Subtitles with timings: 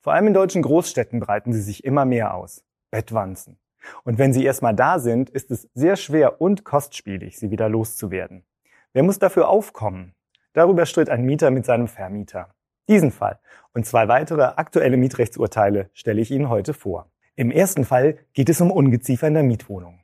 [0.00, 2.62] Vor allem in deutschen Großstädten breiten sie sich immer mehr aus.
[2.90, 3.58] Bettwanzen.
[4.04, 8.44] Und wenn sie erstmal da sind, ist es sehr schwer und kostspielig, sie wieder loszuwerden.
[8.92, 10.14] Wer muss dafür aufkommen?
[10.52, 12.54] Darüber stritt ein Mieter mit seinem Vermieter.
[12.88, 13.38] Diesen Fall
[13.74, 17.10] und zwei weitere aktuelle Mietrechtsurteile stelle ich Ihnen heute vor.
[17.36, 20.00] Im ersten Fall geht es um Ungeziefer in der Mietwohnung.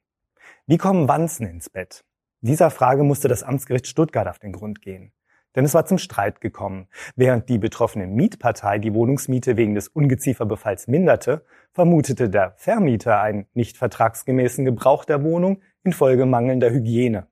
[0.66, 2.04] Wie kommen Wanzen ins Bett?
[2.40, 5.12] Dieser Frage musste das Amtsgericht Stuttgart auf den Grund gehen.
[5.54, 6.88] Denn es war zum Streit gekommen.
[7.14, 13.76] Während die betroffene Mietpartei die Wohnungsmiete wegen des Ungezieferbefalls minderte, vermutete der Vermieter einen nicht
[13.76, 17.28] vertragsgemäßen Gebrauch der Wohnung infolge mangelnder Hygiene.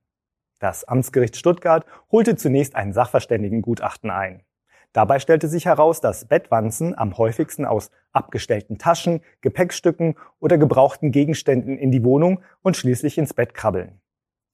[0.60, 4.44] Das Amtsgericht Stuttgart holte zunächst ein Sachverständigengutachten ein.
[4.92, 11.78] Dabei stellte sich heraus, dass Bettwanzen am häufigsten aus abgestellten Taschen, Gepäckstücken oder gebrauchten Gegenständen
[11.78, 14.00] in die Wohnung und schließlich ins Bett krabbeln.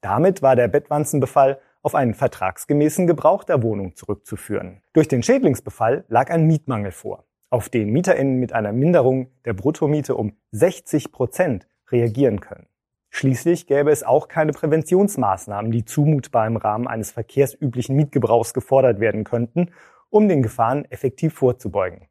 [0.01, 4.83] Damit war der Bettwanzenbefall auf einen vertragsgemäßen Gebrauch der Wohnung zurückzuführen.
[4.93, 10.15] Durch den Schädlingsbefall lag ein Mietmangel vor, auf den MieterInnen mit einer Minderung der Bruttomiete
[10.15, 12.67] um 60 Prozent reagieren können.
[13.11, 19.25] Schließlich gäbe es auch keine Präventionsmaßnahmen, die zumutbar im Rahmen eines verkehrsüblichen Mietgebrauchs gefordert werden
[19.25, 19.71] könnten,
[20.11, 22.09] um den Gefahren effektiv vorzubeugen.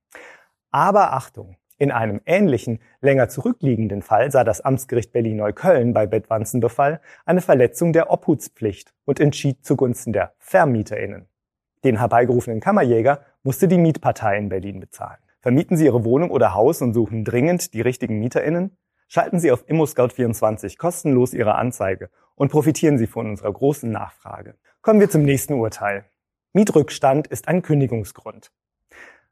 [0.72, 1.58] Aber Achtung!
[1.80, 8.12] In einem ähnlichen, länger zurückliegenden Fall sah das Amtsgericht Berlin-Neukölln bei Bettwanzenbefall eine Verletzung der
[8.12, 11.28] Obhutspflicht und entschied zugunsten der VermieterInnen.
[11.84, 15.20] Den herbeigerufenen Kammerjäger musste die Mietpartei in Berlin bezahlen.
[15.40, 18.76] Vermieten Sie Ihre Wohnung oder Haus und suchen dringend die richtigen MieterInnen?
[19.08, 24.56] Schalten Sie auf ImmoScout24 kostenlos Ihre Anzeige und profitieren Sie von unserer großen Nachfrage.
[24.82, 26.06] Kommen wir zum nächsten Urteil.
[26.54, 28.52] Mietrückstand ist ein Kündigungsgrund.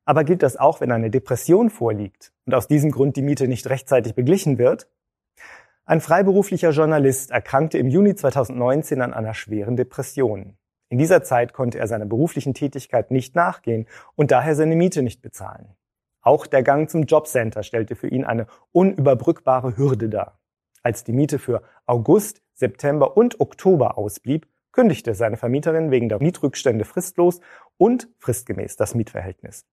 [0.06, 3.68] Aber gilt das auch, wenn eine Depression vorliegt und aus diesem Grund die Miete nicht
[3.68, 4.88] rechtzeitig beglichen wird?
[5.86, 10.58] Ein freiberuflicher Journalist erkrankte im Juni 2019 an einer schweren Depression.
[10.90, 15.22] In dieser Zeit konnte er seiner beruflichen Tätigkeit nicht nachgehen und daher seine Miete nicht
[15.22, 15.76] bezahlen.
[16.22, 20.40] Auch der Gang zum Jobcenter stellte für ihn eine unüberbrückbare Hürde dar.
[20.84, 26.86] Als die Miete für August, September und Oktober ausblieb, kündigte seine Vermieterin wegen der Mietrückstände
[26.86, 27.42] fristlos
[27.78, 29.66] und fristgemäß das Mietverhältnis.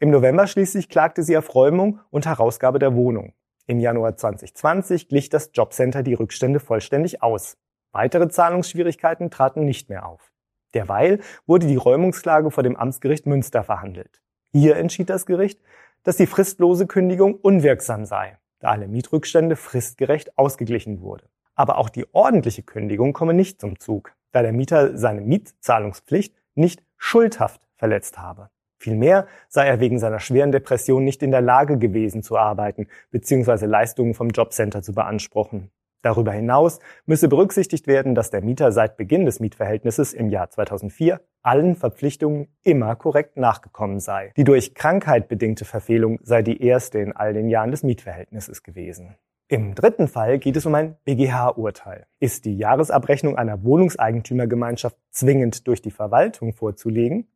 [0.00, 3.32] Im November schließlich klagte sie auf Räumung und Herausgabe der Wohnung.
[3.66, 7.56] Im Januar 2020 glich das Jobcenter die Rückstände vollständig aus.
[7.92, 10.32] Weitere Zahlungsschwierigkeiten traten nicht mehr auf.
[10.74, 14.20] Derweil wurde die Räumungsklage vor dem Amtsgericht Münster verhandelt.
[14.52, 15.60] Hier entschied das Gericht,
[16.02, 21.24] dass die fristlose Kündigung unwirksam sei, da alle Mietrückstände fristgerecht ausgeglichen wurde.
[21.54, 26.82] Aber auch die ordentliche Kündigung komme nicht zum Zug, da der Mieter seine Mietzahlungspflicht nicht
[26.96, 28.50] schuldhaft verletzt habe.
[28.84, 33.64] Vielmehr sei er wegen seiner schweren Depression nicht in der Lage gewesen zu arbeiten bzw.
[33.64, 35.70] Leistungen vom Jobcenter zu beanspruchen.
[36.02, 41.22] Darüber hinaus müsse berücksichtigt werden, dass der Mieter seit Beginn des Mietverhältnisses im Jahr 2004
[41.40, 44.32] allen Verpflichtungen immer korrekt nachgekommen sei.
[44.36, 49.16] Die durch Krankheit bedingte Verfehlung sei die erste in all den Jahren des Mietverhältnisses gewesen.
[49.48, 52.04] Im dritten Fall geht es um ein BGH-Urteil.
[52.20, 57.28] Ist die Jahresabrechnung einer Wohnungseigentümergemeinschaft zwingend durch die Verwaltung vorzulegen?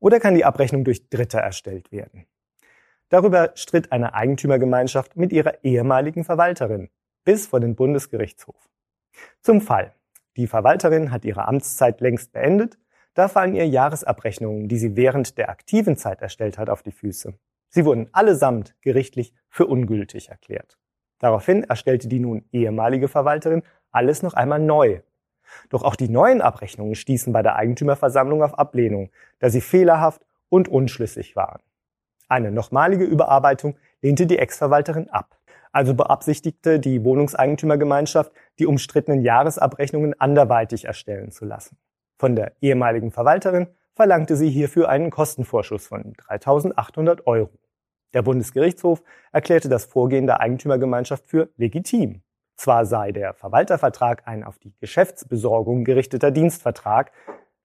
[0.00, 2.26] Oder kann die Abrechnung durch Dritte erstellt werden.
[3.10, 6.88] Darüber stritt eine Eigentümergemeinschaft mit ihrer ehemaligen Verwalterin
[7.24, 8.68] bis vor den Bundesgerichtshof.
[9.40, 9.94] Zum Fall.
[10.36, 12.78] Die Verwalterin hat ihre Amtszeit längst beendet,
[13.14, 17.34] da fallen ihr Jahresabrechnungen, die sie während der aktiven Zeit erstellt hat, auf die Füße.
[17.68, 20.78] Sie wurden allesamt gerichtlich für ungültig erklärt.
[21.18, 25.00] Daraufhin erstellte die nun ehemalige Verwalterin alles noch einmal neu
[25.68, 30.68] doch auch die neuen Abrechnungen stießen bei der Eigentümerversammlung auf Ablehnung, da sie fehlerhaft und
[30.68, 31.62] unschlüssig waren.
[32.28, 35.36] Eine nochmalige Überarbeitung lehnte die Ex-Verwalterin ab.
[35.72, 41.76] Also beabsichtigte die Wohnungseigentümergemeinschaft, die umstrittenen Jahresabrechnungen anderweitig erstellen zu lassen.
[42.18, 47.50] Von der ehemaligen Verwalterin verlangte sie hierfür einen Kostenvorschuss von 3.800 Euro.
[48.14, 52.22] Der Bundesgerichtshof erklärte das Vorgehen der Eigentümergemeinschaft für legitim.
[52.60, 57.10] Zwar sei der Verwaltervertrag ein auf die Geschäftsbesorgung gerichteter Dienstvertrag,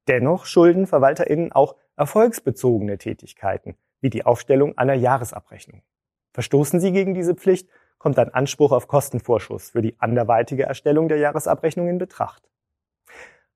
[0.07, 5.81] dennoch schulden VerwalterInnen auch erfolgsbezogene Tätigkeiten, wie die Aufstellung einer Jahresabrechnung.
[6.31, 7.67] Verstoßen sie gegen diese Pflicht,
[7.97, 12.49] kommt ein Anspruch auf Kostenvorschuss für die anderweitige Erstellung der Jahresabrechnung in Betracht.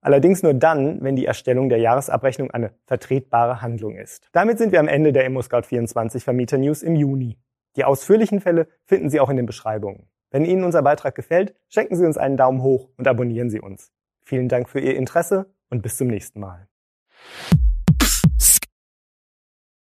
[0.01, 4.27] Allerdings nur dann, wenn die Erstellung der Jahresabrechnung eine vertretbare Handlung ist.
[4.33, 7.37] Damit sind wir am Ende der ImmoScout24 Vermieter News im Juni.
[7.77, 10.09] Die ausführlichen Fälle finden Sie auch in den Beschreibungen.
[10.31, 13.91] Wenn Ihnen unser Beitrag gefällt, schenken Sie uns einen Daumen hoch und abonnieren Sie uns.
[14.23, 16.67] Vielen Dank für Ihr Interesse und bis zum nächsten Mal.